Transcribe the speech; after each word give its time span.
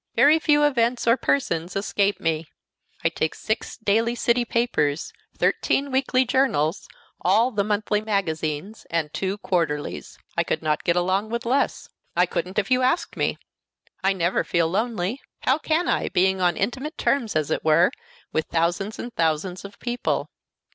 Very 0.15 0.39
few 0.39 0.63
events 0.63 1.05
or 1.05 1.15
persons 1.15 1.75
escape 1.75 2.19
me. 2.19 2.47
I 3.03 3.09
take 3.09 3.35
six 3.35 3.77
daily 3.77 4.15
city 4.15 4.45
papers, 4.45 5.13
thirteen 5.37 5.91
weekly 5.91 6.25
journals, 6.25 6.87
all 7.21 7.51
the 7.51 7.63
monthly 7.63 8.01
magazines, 8.01 8.87
and 8.89 9.13
two 9.13 9.37
quarterlies. 9.37 10.17
I 10.35 10.43
could 10.43 10.63
not 10.63 10.83
get 10.83 10.95
along 10.95 11.29
with 11.29 11.45
less. 11.45 11.87
I 12.15 12.25
couldn't 12.25 12.57
if 12.57 12.71
you 12.71 12.81
asked 12.81 13.15
me. 13.15 13.37
I 14.03 14.11
never 14.13 14.43
feel 14.43 14.67
lonely. 14.67 15.21
How 15.41 15.59
can 15.59 15.87
I, 15.87 16.09
being 16.09 16.41
on 16.41 16.57
intimate 16.57 16.97
terms, 16.97 17.35
as 17.35 17.51
it 17.51 17.63
were, 17.63 17.91
with 18.33 18.47
thousands 18.47 18.97
and 18.97 19.13
thousands 19.13 19.63
of 19.63 19.77
people? 19.77 20.31